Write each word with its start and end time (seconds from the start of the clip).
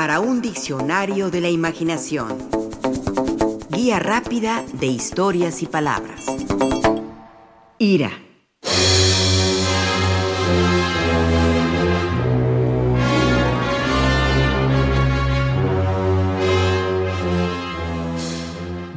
para 0.00 0.18
un 0.18 0.40
diccionario 0.40 1.30
de 1.30 1.42
la 1.42 1.50
imaginación. 1.50 2.38
Guía 3.68 3.98
rápida 3.98 4.64
de 4.72 4.86
historias 4.86 5.62
y 5.62 5.66
palabras. 5.66 6.24
Ira. 7.76 8.10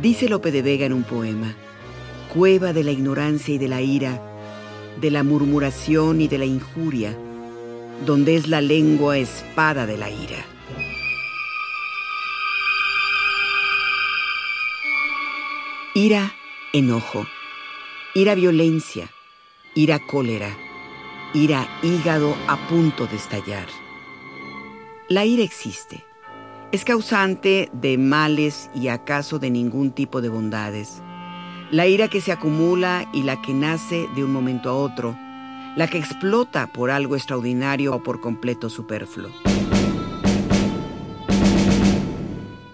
Dice 0.01 0.29
Lope 0.29 0.53
de 0.53 0.61
Vega 0.61 0.85
en 0.85 0.93
un 0.93 1.03
poema, 1.03 1.53
cueva 2.33 2.71
de 2.71 2.85
la 2.85 2.91
ignorancia 2.91 3.53
y 3.53 3.57
de 3.57 3.67
la 3.67 3.81
ira, 3.81 4.21
de 5.01 5.11
la 5.11 5.23
murmuración 5.23 6.21
y 6.21 6.29
de 6.29 6.37
la 6.37 6.45
injuria, 6.45 7.13
donde 8.05 8.37
es 8.37 8.47
la 8.47 8.61
lengua 8.61 9.17
espada 9.17 9.85
de 9.85 9.97
la 9.97 10.09
ira. 10.09 10.45
Ira, 15.95 16.33
enojo, 16.73 17.27
ira, 18.15 18.33
violencia, 18.33 19.11
ira, 19.75 19.99
cólera, 19.99 20.49
ira, 21.35 21.67
hígado 21.83 22.35
a 22.47 22.57
punto 22.67 23.05
de 23.05 23.15
estallar. 23.15 23.67
La 25.07 25.23
ira 25.23 25.43
existe. 25.43 26.03
Es 26.71 26.83
causante 26.83 27.69
de 27.73 27.99
males 27.99 28.71
y 28.73 28.87
acaso 28.87 29.37
de 29.37 29.51
ningún 29.51 29.91
tipo 29.91 30.19
de 30.19 30.29
bondades. 30.29 31.03
La 31.69 31.85
ira 31.85 32.07
que 32.07 32.21
se 32.21 32.31
acumula 32.31 33.07
y 33.13 33.21
la 33.21 33.39
que 33.43 33.53
nace 33.53 34.07
de 34.15 34.23
un 34.23 34.33
momento 34.33 34.71
a 34.71 34.73
otro, 34.73 35.15
la 35.75 35.87
que 35.87 35.99
explota 35.99 36.73
por 36.73 36.89
algo 36.89 37.15
extraordinario 37.15 37.93
o 37.93 38.01
por 38.01 38.19
completo 38.19 38.67
superfluo. 38.67 39.29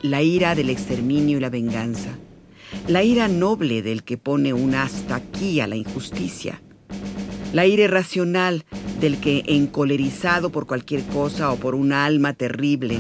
La 0.03 0.21
ira 0.21 0.55
del 0.55 0.69
exterminio 0.69 1.37
y 1.37 1.41
la 1.41 1.49
venganza. 1.49 2.17
La 2.89 3.03
ira 3.03 3.29
noble 3.29 3.81
del 3.81 4.03
que 4.03 4.17
pone 4.17 4.51
un 4.51 4.75
hasta 4.75 5.15
aquí 5.15 5.61
a 5.61 5.67
la 5.67 5.77
injusticia. 5.77 6.61
La 7.53 7.65
ira 7.65 7.83
irracional 7.83 8.65
del 8.99 9.21
que, 9.21 9.43
encolerizado 9.47 10.49
por 10.49 10.67
cualquier 10.67 11.03
cosa 11.03 11.51
o 11.51 11.55
por 11.55 11.75
un 11.75 11.93
alma 11.93 12.33
terrible, 12.33 12.99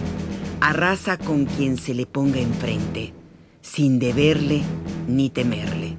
arrasa 0.61 1.17
con 1.17 1.45
quien 1.45 1.77
se 1.77 1.93
le 1.93 2.05
ponga 2.05 2.39
enfrente, 2.39 3.13
sin 3.61 3.99
deberle 3.99 4.61
ni 5.07 5.29
temerle. 5.29 5.97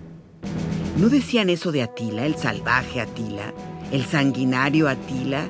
¿No 0.97 1.11
decían 1.11 1.51
eso 1.51 1.71
de 1.71 1.83
Atila, 1.83 2.25
el 2.25 2.37
salvaje 2.37 3.01
Atila? 3.01 3.53
el 3.93 4.05
sanguinario 4.05 4.89
Atila, 4.89 5.49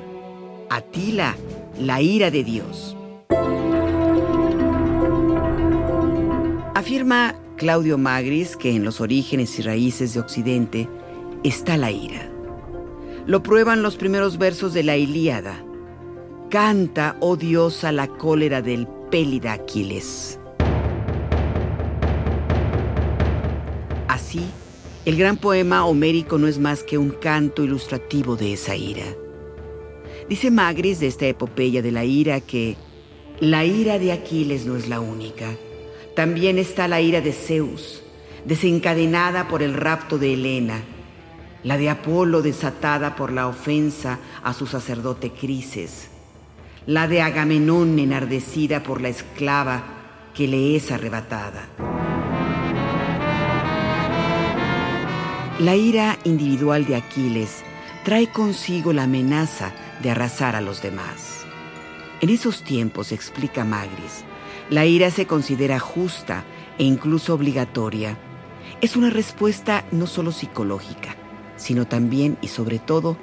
Atila, 0.69 1.35
la 1.79 2.01
ira 2.01 2.31
de 2.31 2.43
Dios. 2.43 2.97
Afirma 6.73 7.35
Claudio 7.61 7.99
Magris 7.99 8.57
que 8.57 8.75
en 8.75 8.83
los 8.83 9.01
orígenes 9.01 9.59
y 9.59 9.61
raíces 9.61 10.15
de 10.15 10.19
Occidente 10.19 10.89
está 11.43 11.77
la 11.77 11.91
ira. 11.91 12.27
Lo 13.27 13.43
prueban 13.43 13.83
los 13.83 13.97
primeros 13.97 14.39
versos 14.39 14.73
de 14.73 14.81
la 14.81 14.97
Ilíada. 14.97 15.63
Canta, 16.49 17.17
oh 17.19 17.35
diosa, 17.35 17.91
la 17.91 18.07
cólera 18.07 18.63
del 18.63 18.87
pélida 19.11 19.53
Aquiles. 19.53 20.39
Así, 24.07 24.41
el 25.05 25.15
gran 25.15 25.37
poema 25.37 25.85
homérico 25.85 26.39
no 26.39 26.47
es 26.47 26.57
más 26.57 26.81
que 26.81 26.97
un 26.97 27.11
canto 27.11 27.63
ilustrativo 27.63 28.37
de 28.37 28.53
esa 28.53 28.75
ira. 28.75 29.05
Dice 30.27 30.49
Magris 30.49 30.99
de 30.99 31.05
esta 31.05 31.27
epopeya 31.27 31.83
de 31.83 31.91
la 31.91 32.05
ira 32.05 32.41
que 32.41 32.75
la 33.39 33.65
ira 33.65 33.99
de 33.99 34.13
Aquiles 34.13 34.65
no 34.65 34.77
es 34.77 34.89
la 34.89 34.99
única. 34.99 35.55
También 36.15 36.57
está 36.57 36.87
la 36.87 36.99
ira 36.99 37.21
de 37.21 37.31
Zeus, 37.31 38.01
desencadenada 38.45 39.47
por 39.47 39.63
el 39.63 39.73
rapto 39.73 40.17
de 40.17 40.33
Helena, 40.33 40.81
la 41.63 41.77
de 41.77 41.89
Apolo 41.89 42.41
desatada 42.41 43.15
por 43.15 43.31
la 43.31 43.47
ofensa 43.47 44.19
a 44.43 44.53
su 44.53 44.67
sacerdote 44.67 45.31
Crises, 45.31 46.09
la 46.85 47.07
de 47.07 47.21
Agamenón 47.21 47.97
enardecida 47.99 48.83
por 48.83 48.99
la 48.99 49.09
esclava 49.09 49.83
que 50.33 50.47
le 50.47 50.75
es 50.75 50.91
arrebatada. 50.91 51.67
La 55.59 55.75
ira 55.75 56.17
individual 56.23 56.85
de 56.85 56.95
Aquiles 56.95 57.63
trae 58.03 58.27
consigo 58.31 58.91
la 58.93 59.03
amenaza 59.03 59.71
de 60.01 60.09
arrasar 60.09 60.55
a 60.55 60.61
los 60.61 60.81
demás. 60.81 61.45
En 62.19 62.29
esos 62.29 62.63
tiempos, 62.63 63.11
explica 63.11 63.63
Magris, 63.63 64.25
la 64.71 64.85
ira 64.85 65.11
se 65.11 65.27
considera 65.27 65.79
justa 65.79 66.45
e 66.79 66.85
incluso 66.85 67.33
obligatoria. 67.33 68.17
Es 68.79 68.95
una 68.95 69.09
respuesta 69.09 69.83
no 69.91 70.07
solo 70.07 70.31
psicológica, 70.31 71.15
sino 71.57 71.85
también 71.85 72.37
y 72.41 72.47
sobre 72.47 72.79
todo 72.79 73.17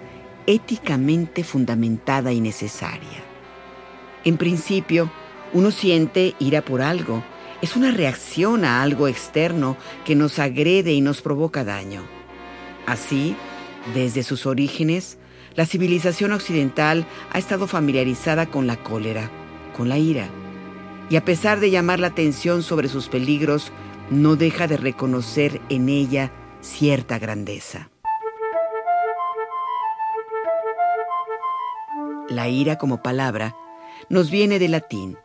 éticamente 0.47 1.43
fundamentada 1.43 2.33
y 2.33 2.41
necesaria. 2.41 3.25
En 4.25 4.37
principio, 4.37 5.11
uno 5.55 5.71
siente 5.71 6.35
ira 6.39 6.61
por 6.61 6.83
algo, 6.83 7.25
es 7.63 7.77
una 7.77 7.93
reacción 7.93 8.67
a 8.67 8.83
algo 8.83 9.09
externo 9.09 9.79
que 10.05 10.15
nos 10.15 10.39
agrede 10.39 10.93
y 10.93 11.01
nos 11.01 11.23
provoca 11.23 11.65
daño. 11.65 12.03
Así, 12.87 13.35
desde 13.95 14.23
sus 14.23 14.45
orígenes, 14.45 15.17
la 15.55 15.65
civilización 15.65 16.33
occidental 16.33 17.07
ha 17.33 17.39
estado 17.39 17.67
familiarizada 17.67 18.47
con 18.47 18.67
la 18.67 18.77
cólera, 18.77 19.31
con 19.75 19.89
la 19.89 19.97
ira, 19.97 20.29
y 21.11 21.17
a 21.17 21.25
pesar 21.25 21.61
de 21.61 21.71
llamar 21.71 22.01
la 22.01 22.09
atención 22.09 22.63
sobre 22.63 22.89
sus 22.89 23.09
peligros, 23.09 23.73
no 24.11 24.37
deja 24.37 24.67
de 24.67 24.77
reconocer 24.77 25.61
en 25.69 25.89
ella 25.89 26.33
cierta 26.61 27.19
grandeza. 27.19 27.91
La 32.29 32.49
ira 32.49 32.77
como 32.77 33.03
palabra 33.03 33.57
nos 34.11 34.31
viene 34.31 34.59
del 34.59 34.73
latín 34.73 35.17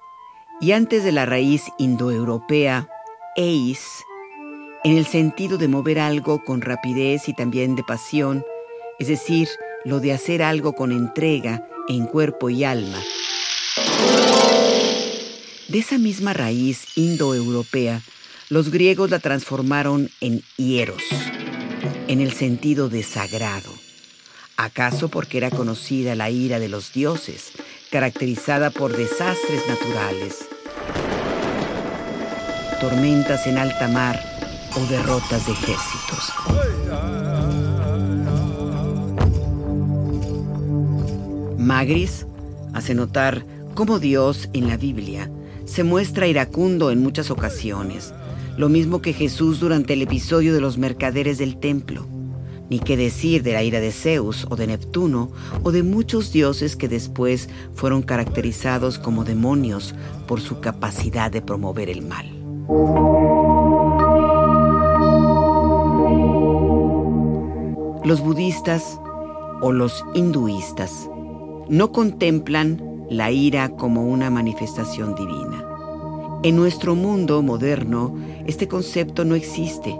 y 0.61 0.71
antes 0.71 1.03
de 1.03 1.11
la 1.11 1.25
raíz 1.25 1.65
indoeuropea 1.77 2.87
eis, 3.35 4.03
en 4.83 4.97
el 4.97 5.05
sentido 5.05 5.57
de 5.57 5.67
mover 5.67 5.99
algo 5.99 6.43
con 6.43 6.61
rapidez 6.61 7.27
y 7.27 7.33
también 7.33 7.75
de 7.75 7.83
pasión, 7.83 8.45
es 8.99 9.07
decir, 9.07 9.49
lo 9.83 9.99
de 9.99 10.13
hacer 10.13 10.43
algo 10.43 10.73
con 10.73 10.91
entrega 10.91 11.67
en 11.89 12.05
cuerpo 12.05 12.49
y 12.49 12.63
alma. 12.63 12.99
De 15.73 15.79
esa 15.79 15.97
misma 15.97 16.33
raíz 16.33 16.85
indoeuropea, 16.95 18.03
los 18.49 18.69
griegos 18.69 19.09
la 19.09 19.17
transformaron 19.17 20.11
en 20.21 20.43
hieros, 20.55 21.01
en 22.07 22.21
el 22.21 22.31
sentido 22.31 22.89
de 22.89 23.01
sagrado. 23.01 23.71
¿Acaso 24.55 25.09
porque 25.09 25.39
era 25.39 25.49
conocida 25.49 26.13
la 26.13 26.29
ira 26.29 26.59
de 26.59 26.69
los 26.69 26.93
dioses, 26.93 27.53
caracterizada 27.89 28.69
por 28.69 28.95
desastres 28.95 29.63
naturales? 29.67 30.45
Tormentas 32.79 33.47
en 33.47 33.57
alta 33.57 33.87
mar, 33.87 34.23
o 34.75 34.85
derrotas 34.85 35.47
de 35.47 35.53
ejércitos. 35.53 36.33
Magris 41.57 42.27
hace 42.75 42.93
notar 42.93 43.43
cómo 43.73 43.97
Dios 43.97 44.49
en 44.53 44.67
la 44.67 44.77
Biblia 44.77 45.31
se 45.65 45.83
muestra 45.83 46.27
iracundo 46.27 46.91
en 46.91 47.01
muchas 47.01 47.31
ocasiones, 47.31 48.13
lo 48.57 48.69
mismo 48.69 49.01
que 49.01 49.13
Jesús 49.13 49.59
durante 49.59 49.93
el 49.93 50.01
episodio 50.01 50.53
de 50.53 50.61
los 50.61 50.77
mercaderes 50.77 51.37
del 51.37 51.57
templo. 51.57 52.05
Ni 52.69 52.79
qué 52.79 52.97
decir 52.97 53.43
de 53.43 53.53
la 53.53 53.63
ira 53.63 53.79
de 53.79 53.91
Zeus 53.91 54.47
o 54.49 54.55
de 54.55 54.67
Neptuno 54.67 55.31
o 55.63 55.71
de 55.71 55.83
muchos 55.83 56.31
dioses 56.31 56.75
que 56.75 56.87
después 56.87 57.49
fueron 57.75 58.01
caracterizados 58.01 58.99
como 58.99 59.23
demonios 59.23 59.93
por 60.27 60.41
su 60.41 60.59
capacidad 60.59 61.31
de 61.31 61.41
promover 61.41 61.89
el 61.89 62.01
mal. 62.01 62.29
Los 68.05 68.21
budistas 68.21 68.99
o 69.61 69.71
los 69.71 70.03
hinduistas 70.13 71.09
no 71.69 71.91
contemplan 71.91 72.92
la 73.13 73.31
ira 73.31 73.69
como 73.69 74.05
una 74.07 74.29
manifestación 74.29 75.15
divina. 75.15 75.63
En 76.43 76.55
nuestro 76.55 76.95
mundo 76.95 77.41
moderno, 77.41 78.15
este 78.47 78.67
concepto 78.67 79.23
no 79.23 79.35
existe, 79.35 79.95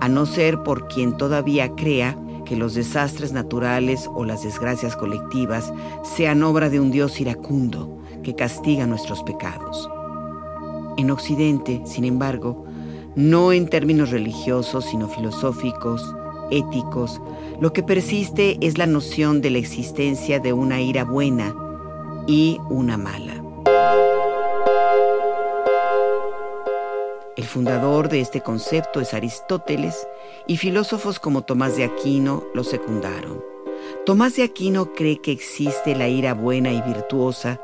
a 0.00 0.08
no 0.08 0.26
ser 0.26 0.62
por 0.62 0.88
quien 0.88 1.16
todavía 1.16 1.74
crea 1.76 2.18
que 2.46 2.56
los 2.56 2.74
desastres 2.74 3.32
naturales 3.32 4.08
o 4.12 4.24
las 4.24 4.42
desgracias 4.42 4.96
colectivas 4.96 5.72
sean 6.02 6.42
obra 6.42 6.70
de 6.70 6.80
un 6.80 6.90
Dios 6.90 7.20
iracundo 7.20 7.98
que 8.22 8.34
castiga 8.34 8.86
nuestros 8.86 9.22
pecados. 9.22 9.88
En 10.96 11.10
Occidente, 11.10 11.82
sin 11.84 12.04
embargo, 12.04 12.64
no 13.14 13.52
en 13.52 13.68
términos 13.68 14.10
religiosos, 14.10 14.86
sino 14.86 15.08
filosóficos, 15.08 16.14
éticos, 16.50 17.20
lo 17.60 17.72
que 17.72 17.82
persiste 17.82 18.58
es 18.60 18.78
la 18.78 18.86
noción 18.86 19.40
de 19.40 19.50
la 19.50 19.58
existencia 19.58 20.40
de 20.40 20.52
una 20.52 20.80
ira 20.80 21.04
buena 21.04 21.54
y 22.26 22.60
una 22.70 22.96
mala. 22.96 23.42
El 27.36 27.44
fundador 27.44 28.08
de 28.08 28.20
este 28.20 28.40
concepto 28.40 29.00
es 29.00 29.12
Aristóteles 29.12 30.06
y 30.46 30.56
filósofos 30.56 31.18
como 31.18 31.42
Tomás 31.42 31.76
de 31.76 31.84
Aquino 31.84 32.44
lo 32.54 32.64
secundaron. 32.64 33.42
Tomás 34.06 34.36
de 34.36 34.44
Aquino 34.44 34.92
cree 34.92 35.20
que 35.20 35.32
existe 35.32 35.94
la 35.94 36.08
ira 36.08 36.34
buena 36.34 36.72
y 36.72 36.80
virtuosa 36.82 37.60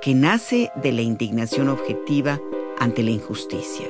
que 0.00 0.14
nace 0.14 0.70
de 0.76 0.92
la 0.92 1.02
indignación 1.02 1.68
objetiva 1.68 2.40
ante 2.78 3.02
la 3.02 3.10
injusticia 3.10 3.86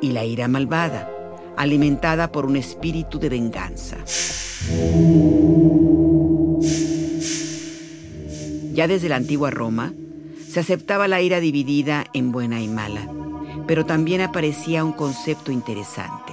y 0.00 0.12
la 0.12 0.24
ira 0.24 0.48
malvada, 0.48 1.12
alimentada 1.56 2.32
por 2.32 2.46
un 2.46 2.56
espíritu 2.56 3.18
de 3.18 3.28
venganza. 3.28 3.96
Ya 8.78 8.86
desde 8.86 9.08
la 9.08 9.16
antigua 9.16 9.50
Roma, 9.50 9.92
se 10.48 10.60
aceptaba 10.60 11.08
la 11.08 11.20
ira 11.20 11.40
dividida 11.40 12.06
en 12.12 12.30
buena 12.30 12.62
y 12.62 12.68
mala, 12.68 13.10
pero 13.66 13.84
también 13.84 14.20
aparecía 14.20 14.84
un 14.84 14.92
concepto 14.92 15.50
interesante, 15.50 16.32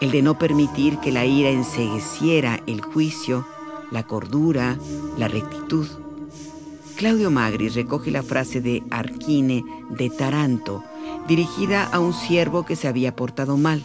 el 0.00 0.12
de 0.12 0.22
no 0.22 0.38
permitir 0.38 0.98
que 0.98 1.10
la 1.10 1.26
ira 1.26 1.50
ensegueciera 1.50 2.60
el 2.68 2.82
juicio, 2.82 3.44
la 3.90 4.04
cordura, 4.04 4.78
la 5.18 5.26
rectitud. 5.26 5.88
Claudio 6.94 7.32
Magri 7.32 7.68
recoge 7.68 8.12
la 8.12 8.22
frase 8.22 8.60
de 8.60 8.84
Arquine 8.92 9.64
de 9.90 10.08
Taranto, 10.08 10.84
dirigida 11.26 11.82
a 11.86 11.98
un 11.98 12.12
siervo 12.12 12.64
que 12.64 12.76
se 12.76 12.86
había 12.86 13.16
portado 13.16 13.56
mal. 13.56 13.84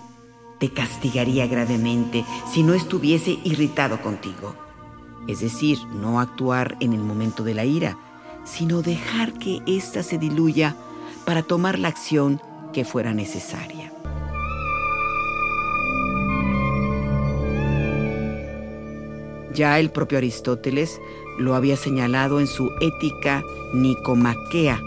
Te 0.59 0.71
castigaría 0.71 1.47
gravemente 1.47 2.23
si 2.53 2.61
no 2.61 2.75
estuviese 2.75 3.39
irritado 3.43 3.99
contigo 4.03 4.66
es 5.27 5.41
decir, 5.41 5.77
no 5.93 6.19
actuar 6.19 6.77
en 6.79 6.93
el 6.93 6.99
momento 6.99 7.43
de 7.43 7.53
la 7.53 7.65
ira, 7.65 7.97
sino 8.45 8.81
dejar 8.81 9.33
que 9.33 9.61
ésta 9.65 10.03
se 10.03 10.17
diluya 10.17 10.75
para 11.25 11.43
tomar 11.43 11.77
la 11.77 11.89
acción 11.89 12.41
que 12.73 12.85
fuera 12.85 13.13
necesaria. 13.13 13.91
Ya 19.53 19.79
el 19.79 19.89
propio 19.89 20.19
Aristóteles 20.19 21.01
lo 21.39 21.55
había 21.55 21.77
señalado 21.77 22.39
en 22.39 22.47
su 22.47 22.69
Ética 22.79 23.43
Nicomaquea, 23.73 24.79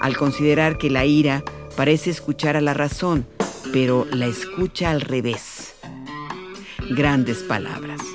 al 0.00 0.16
considerar 0.16 0.78
que 0.78 0.90
la 0.90 1.04
ira 1.04 1.44
parece 1.76 2.10
escuchar 2.10 2.56
a 2.56 2.60
la 2.60 2.74
razón, 2.74 3.26
pero 3.72 4.06
la 4.10 4.26
escucha 4.26 4.90
al 4.90 5.02
revés. 5.02 5.74
Grandes 6.90 7.42
palabras. 7.42 8.11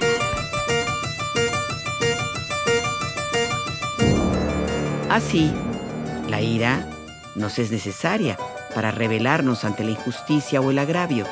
Así, 5.17 5.51
la 6.29 6.43
ira 6.43 6.87
nos 7.35 7.57
es 7.57 7.71
necesaria 7.71 8.37
para 8.75 8.91
rebelarnos 8.91 9.65
ante 9.65 9.83
la 9.83 9.89
injusticia 9.89 10.61
o 10.61 10.69
el 10.69 10.77
agravio, 10.77 11.25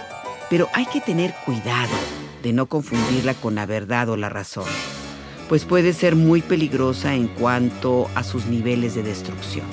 pero 0.49 0.69
hay 0.73 0.87
que 0.87 1.01
tener 1.01 1.35
cuidado 1.45 1.93
de 2.41 2.51
no 2.51 2.65
confundirla 2.65 3.35
con 3.35 3.53
la 3.53 3.67
verdad 3.67 4.09
o 4.09 4.17
la 4.17 4.27
razón, 4.27 4.65
pues 5.47 5.65
puede 5.65 5.93
ser 5.93 6.15
muy 6.15 6.41
peligrosa 6.41 7.13
en 7.13 7.27
cuanto 7.27 8.09
a 8.15 8.23
sus 8.23 8.47
niveles 8.47 8.95
de 8.95 9.03
destrucción. 9.03 9.67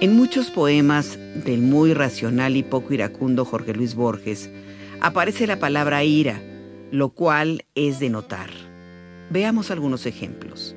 En 0.00 0.16
muchos 0.16 0.52
poemas 0.52 1.18
del 1.34 1.62
muy 1.62 1.92
racional 1.92 2.54
y 2.54 2.62
poco 2.62 2.94
iracundo 2.94 3.44
Jorge 3.44 3.74
Luis 3.74 3.96
Borges 3.96 4.48
aparece 5.00 5.48
la 5.48 5.58
palabra 5.58 6.04
ira, 6.04 6.40
lo 6.90 7.10
cual 7.10 7.64
es 7.74 8.00
de 8.00 8.10
notar. 8.10 8.50
Veamos 9.30 9.70
algunos 9.70 10.06
ejemplos. 10.06 10.74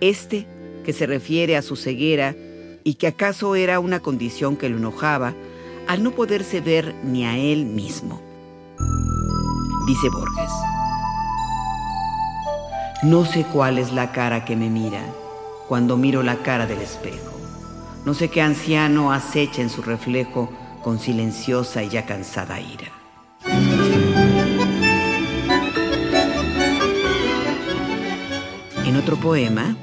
Este, 0.00 0.46
que 0.84 0.92
se 0.92 1.06
refiere 1.06 1.56
a 1.56 1.62
su 1.62 1.76
ceguera 1.76 2.34
y 2.84 2.94
que 2.94 3.08
acaso 3.08 3.54
era 3.56 3.80
una 3.80 4.00
condición 4.00 4.56
que 4.56 4.68
lo 4.68 4.78
enojaba, 4.78 5.34
al 5.86 6.02
no 6.02 6.12
poderse 6.12 6.60
ver 6.60 6.94
ni 7.04 7.24
a 7.24 7.36
él 7.36 7.66
mismo. 7.66 8.22
Dice 9.86 10.08
Borges, 10.10 10.52
no 13.02 13.24
sé 13.24 13.44
cuál 13.52 13.78
es 13.78 13.92
la 13.92 14.12
cara 14.12 14.44
que 14.44 14.56
me 14.56 14.70
mira 14.70 15.02
cuando 15.66 15.96
miro 15.96 16.22
la 16.22 16.36
cara 16.36 16.66
del 16.66 16.80
espejo. 16.80 17.32
No 18.04 18.14
sé 18.14 18.28
qué 18.28 18.40
anciano 18.40 19.12
acecha 19.12 19.60
en 19.60 19.70
su 19.70 19.82
reflejo 19.82 20.50
con 20.82 20.98
silenciosa 20.98 21.82
y 21.82 21.90
ya 21.90 22.06
cansada 22.06 22.60
ira. 22.60 22.97
Otro 29.08 29.22
poema, 29.22 29.74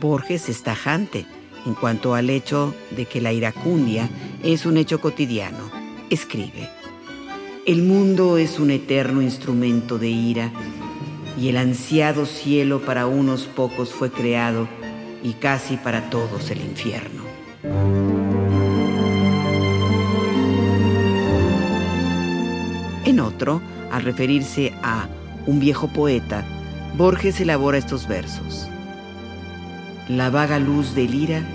Borges 0.00 0.48
es 0.48 0.62
tajante 0.62 1.26
en 1.66 1.74
cuanto 1.74 2.14
al 2.14 2.30
hecho 2.30 2.74
de 2.92 3.04
que 3.04 3.20
la 3.20 3.30
iracundia 3.30 4.08
es 4.42 4.64
un 4.64 4.78
hecho 4.78 4.98
cotidiano. 4.98 5.70
Escribe, 6.08 6.70
el 7.66 7.82
mundo 7.82 8.38
es 8.38 8.58
un 8.58 8.70
eterno 8.70 9.20
instrumento 9.20 9.98
de 9.98 10.08
ira 10.08 10.52
y 11.38 11.50
el 11.50 11.58
ansiado 11.58 12.24
cielo 12.24 12.80
para 12.80 13.06
unos 13.06 13.44
pocos 13.44 13.92
fue 13.92 14.10
creado 14.10 14.66
y 15.22 15.34
casi 15.34 15.76
para 15.76 16.08
todos 16.08 16.50
el 16.50 16.62
infierno. 16.62 17.24
En 23.04 23.20
otro, 23.20 23.60
al 23.92 24.02
referirse 24.02 24.72
a 24.82 25.08
un 25.44 25.60
viejo 25.60 25.88
poeta, 25.88 26.55
Borges 26.96 27.40
elabora 27.40 27.76
estos 27.76 28.08
versos. 28.08 28.68
La 30.08 30.30
vaga 30.30 30.58
luz 30.58 30.94
del 30.94 31.14
ira 31.14 31.46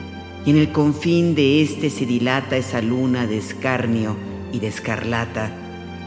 y 0.45 0.51
en 0.51 0.57
el 0.57 0.71
confín 0.71 1.33
de 1.33 1.63
éste 1.63 1.89
se 1.89 2.05
dilata 2.05 2.57
esa 2.57 2.79
luna 2.79 3.25
de 3.25 3.39
escarnio 3.39 4.15
y 4.53 4.59
de 4.59 4.67
escarlata 4.67 5.51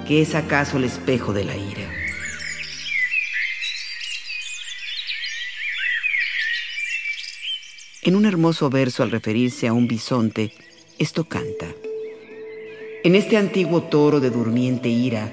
que 0.06 0.22
es 0.22 0.36
acaso 0.36 0.76
el 0.76 0.84
espejo 0.84 1.32
de 1.32 1.44
la 1.44 1.56
ira. 1.56 1.82
En 8.02 8.14
un 8.14 8.26
hermoso 8.26 8.70
verso 8.70 9.02
al 9.02 9.10
referirse 9.10 9.66
a 9.66 9.72
un 9.72 9.88
bisonte, 9.88 10.52
esto 11.00 11.24
canta. 11.24 11.66
En 13.02 13.16
este 13.16 13.36
antiguo 13.36 13.82
toro 13.82 14.20
de 14.20 14.30
durmiente 14.30 14.90
ira, 14.90 15.32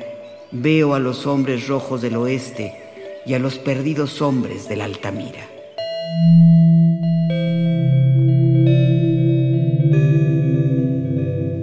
veo 0.51 0.95
a 0.95 1.00
los 1.00 1.27
hombres 1.27 1.68
rojos 1.68 2.01
del 2.01 2.15
oeste 2.15 2.80
y 3.25 3.33
a 3.33 3.39
los 3.39 3.57
perdidos 3.57 4.22
hombres 4.22 4.67
de 4.67 4.75
la 4.75 4.86
Altamira. 4.86 5.48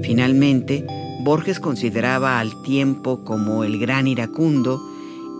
Finalmente, 0.03 0.85
Borges 1.21 1.61
consideraba 1.61 2.41
al 2.41 2.63
tiempo 2.63 3.25
como 3.25 3.65
el 3.65 3.79
gran 3.79 4.07
iracundo 4.07 4.81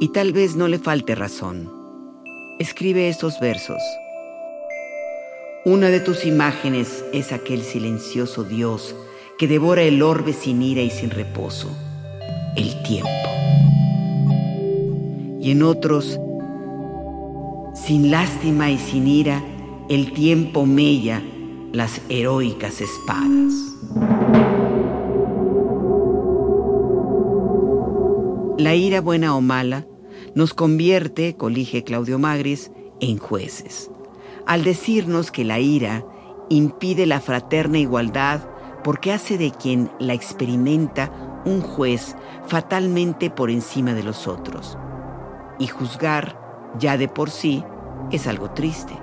y 0.01 0.09
tal 0.09 0.33
vez 0.33 0.57
no 0.57 0.69
le 0.69 0.79
falte 0.79 1.15
razón. 1.15 1.73
Escribe 2.59 3.09
estos 3.09 3.41
versos. 3.41 3.83
Una 5.65 5.89
de 5.89 6.01
tus 6.01 6.25
imágenes 6.25 7.05
es 7.13 7.33
aquel 7.33 7.63
silencioso 7.63 8.45
Dios 8.45 8.95
que 9.39 9.49
devora 9.49 9.83
el 9.83 10.03
orbe 10.03 10.33
sin 10.33 10.63
ira 10.63 10.83
y 10.83 10.91
sin 10.91 11.11
reposo, 11.11 11.71
el 12.57 12.83
tiempo 12.83 13.48
y 15.41 15.53
en 15.53 15.63
otros, 15.63 16.19
sin 17.75 18.11
lástima 18.11 18.71
y 18.71 18.79
sin 18.79 19.07
ira, 19.07 19.43
el 19.89 20.13
tiempo 20.13 20.67
mella 20.67 21.23
las 21.73 22.01
heroicas 22.09 22.81
espadas. 22.81 23.53
La 28.59 28.75
ira 28.75 29.01
buena 29.01 29.37
o 29.37 29.41
mala 29.41 29.87
nos 30.35 30.55
convierte, 30.55 31.37
colige 31.37 31.85
Claudio 31.85 32.19
Magris, 32.19 32.73
en 33.01 33.19
jueces, 33.19 33.91
al 34.47 34.65
decirnos 34.65 35.31
que 35.31 35.45
la 35.45 35.61
ira 35.61 36.05
impide 36.49 37.07
la 37.07 37.21
fraterna 37.21 37.79
igualdad 37.79 38.41
porque 38.83 39.13
hace 39.13 39.39
de 39.39 39.53
quien 39.53 39.91
la 40.01 40.15
experimenta 40.15 41.41
un 41.45 41.61
juez 41.61 42.17
fatalmente 42.47 43.31
por 43.31 43.51
encima 43.51 43.95
de 43.95 44.03
los 44.03 44.27
otros 44.27 44.77
y 45.59 45.67
juzgar 45.67 46.39
ya 46.79 46.97
de 46.97 47.09
por 47.09 47.31
sí 47.31 47.65
es 48.11 48.27
algo 48.27 48.51
triste. 48.51 48.95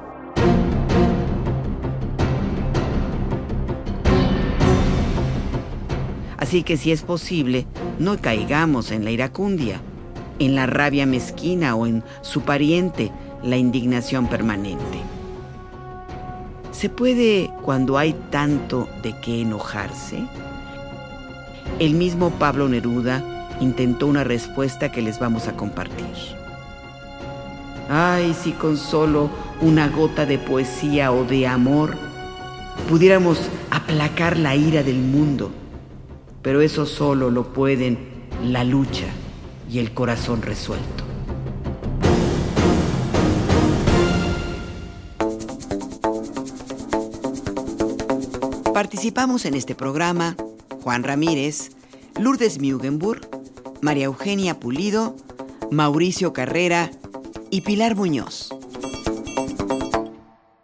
Así 6.38 6.64
que 6.64 6.78
si 6.78 6.92
es 6.92 7.02
posible, 7.02 7.66
no 7.98 8.18
caigamos 8.18 8.92
en 8.92 9.04
la 9.04 9.12
iracundia, 9.12 9.80
en 10.38 10.54
la 10.54 10.68
rabia 10.68 11.06
mezquina 11.06 11.76
o 11.76 11.88
en 11.88 12.04
su 12.22 12.42
pariente, 12.42 13.12
la 13.42 13.58
indignación 13.58 14.28
permanente. 14.28 15.00
¿Se 16.72 16.90
puede 16.90 17.52
cuando 17.64 17.98
hay 17.98 18.14
tanto 18.32 18.88
de 19.02 19.16
qué 19.22 19.42
enojarse? 19.42 20.28
El 21.80 21.94
mismo 21.94 22.30
Pablo 22.32 22.68
Neruda 22.70 23.24
intentó 23.60 24.08
una 24.08 24.24
respuesta 24.24 24.92
que 24.92 25.02
les 25.02 25.18
vamos 25.18 25.48
a 25.48 25.56
compartir. 25.56 26.45
Ay, 27.90 28.34
si 28.34 28.52
con 28.54 28.78
solo 28.78 29.30
una 29.62 29.90
gota 29.90 30.26
de 30.26 30.40
poesía 30.40 31.12
o 31.12 31.24
de 31.24 31.46
amor, 31.46 31.96
pudiéramos 32.90 33.40
aplacar 33.70 34.38
la 34.38 34.56
ira 34.56 34.82
del 34.82 34.98
mundo, 34.98 35.52
pero 36.42 36.62
eso 36.62 36.86
solo 36.86 37.30
lo 37.30 37.54
pueden 37.54 37.98
la 38.44 38.64
lucha 38.64 39.06
y 39.70 39.80
el 39.80 39.94
corazón 39.94 40.42
resuelto. 40.42 41.04
Participamos 48.74 49.46
en 49.46 49.54
este 49.54 49.74
programa 49.74 50.36
Juan 50.82 51.04
Ramírez, 51.04 51.72
Lourdes 52.20 52.60
Mugenburg, 52.60 53.22
María 53.82 54.06
Eugenia 54.06 54.60
Pulido, 54.60 55.16
Mauricio 55.72 56.34
Carrera 56.34 56.92
y 57.50 57.62
Pilar 57.62 57.96
Muñoz. 57.96 58.55